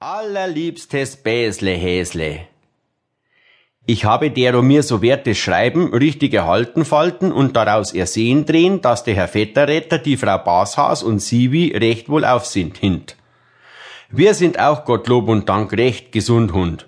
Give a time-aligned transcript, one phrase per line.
[0.00, 2.42] Allerliebstes Bäsle Häsle.
[3.84, 9.02] Ich habe dero mir so wertes Schreiben richtig erhalten falten und daraus ersehen drehen, dass
[9.02, 13.16] der Herr Vetterretter, die Frau Bashaas und Sivi recht wohl auf sind hint.
[14.08, 16.86] Wir sind auch Gottlob und Dank recht gesund Hund.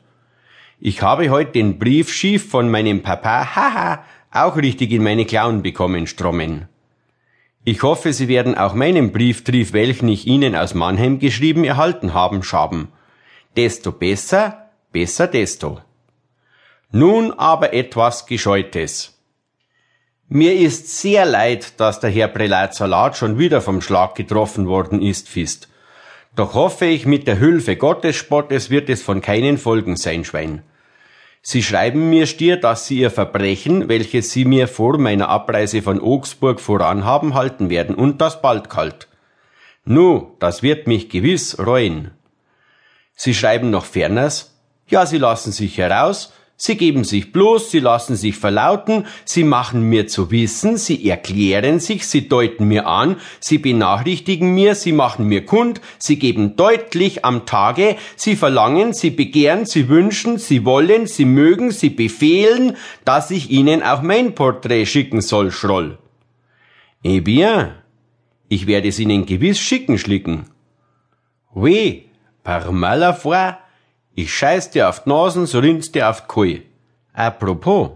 [0.78, 5.62] Ich habe heute den Brief schief von meinem Papa, haha, auch richtig in meine Klauen
[5.62, 6.68] bekommen, Strommen.
[7.64, 12.44] Ich hoffe, Sie werden auch meinen Brieftrief, welchen ich Ihnen aus Mannheim geschrieben erhalten haben,
[12.44, 12.92] schaben
[13.60, 15.80] desto besser, besser desto.
[16.92, 18.90] Nun aber etwas Gescheutes.
[20.28, 25.02] Mir ist sehr leid, dass der Herr Prälat Salat schon wieder vom Schlag getroffen worden
[25.02, 25.68] ist, Fist.
[26.36, 30.62] Doch hoffe ich, mit der Hilfe Gottes Spottes wird es von keinen Folgen sein, Schwein.
[31.42, 36.00] Sie schreiben mir stier, dass Sie Ihr Verbrechen, welches Sie mir vor meiner Abreise von
[36.00, 39.08] Augsburg voranhaben, halten werden, und das bald kalt.
[39.84, 42.12] Nu, das wird mich gewiss reuen.
[43.22, 48.16] Sie schreiben noch ferners, ja, Sie lassen sich heraus, Sie geben sich bloß, Sie lassen
[48.16, 53.58] sich verlauten, Sie machen mir zu wissen, Sie erklären sich, Sie deuten mir an, Sie
[53.58, 59.66] benachrichtigen mir, Sie machen mir kund, Sie geben deutlich am Tage, Sie verlangen, Sie begehren,
[59.66, 65.20] Sie wünschen, Sie wollen, Sie mögen, Sie befehlen, dass ich Ihnen auch mein Porträt schicken
[65.20, 65.98] soll, Schroll.
[67.04, 67.72] Eh bien,
[68.48, 70.46] ich werde es Ihnen gewiss schicken, Schlicken.
[71.54, 72.09] Oui,
[72.42, 73.56] Par malafoi,
[74.14, 76.66] ich scheiß dir auf Nasen, so rinnt's dir auf Kui.
[77.12, 77.90] Apropos,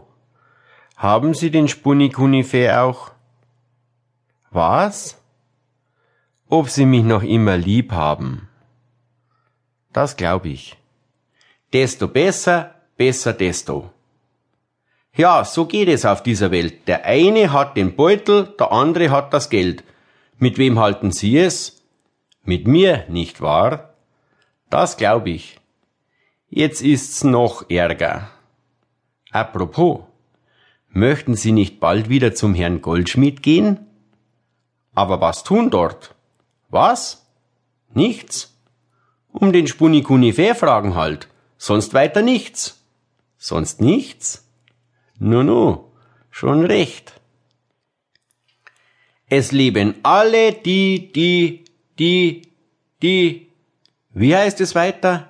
[0.96, 3.10] haben Sie den Spunikunife auch?
[4.50, 5.18] Was?
[6.48, 8.48] Ob Sie mich noch immer lieb haben?
[9.92, 10.76] Das glaub ich.
[11.72, 13.90] Desto besser, besser desto.
[15.16, 16.88] Ja, so geht es auf dieser Welt.
[16.88, 19.84] Der eine hat den Beutel, der andere hat das Geld.
[20.38, 21.82] Mit wem halten Sie es?
[22.42, 23.93] Mit mir, nicht wahr?
[24.74, 25.60] Das glaub ich.
[26.50, 28.28] Jetzt ist's noch ärger.
[29.30, 30.00] Apropos,
[30.88, 33.86] möchten Sie nicht bald wieder zum Herrn Goldschmied gehen?
[34.92, 36.16] Aber was tun dort?
[36.70, 37.24] Was?
[37.92, 38.58] Nichts.
[39.28, 41.28] Um den Spunikunifer fragen halt.
[41.56, 42.84] Sonst weiter nichts.
[43.38, 44.44] Sonst nichts?
[45.20, 45.84] Nu, nu,
[46.32, 47.12] schon recht.
[49.28, 51.64] Es leben alle die, die,
[51.96, 52.42] die,
[53.02, 53.53] die,
[54.14, 55.28] wie heißt es weiter?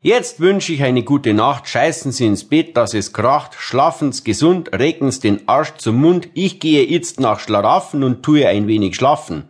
[0.00, 4.70] Jetzt wünsche ich eine gute Nacht, scheißen Sie ins Bett, dass es kracht, schlafen's gesund,
[4.78, 9.44] regen's den Arsch zum Mund, ich gehe jetzt nach Schlaraffen und tue ein wenig schlafen.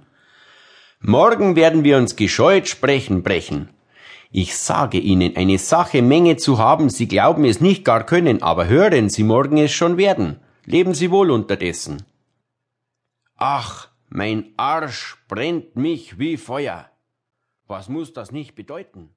[1.00, 3.70] Morgen werden wir uns gescheut sprechen brechen.
[4.30, 8.68] Ich sage Ihnen, eine Sache Menge zu haben, Sie glauben es nicht gar können, aber
[8.68, 10.40] hören Sie morgen es schon werden.
[10.66, 12.04] Leben Sie wohl unterdessen.
[13.36, 16.88] Ach, mein Arsch brennt mich wie Feuer.
[17.66, 19.14] Was muss das nicht bedeuten?